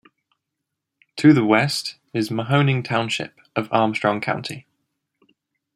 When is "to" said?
1.17-1.31